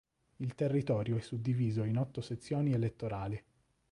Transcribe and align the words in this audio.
Il 0.37 0.55
territorio 0.55 1.15
è 1.15 1.21
suddiviso 1.21 1.83
in 1.83 1.97
otto 1.97 2.21
sezioni 2.21 2.73
elettorali. 2.73 3.39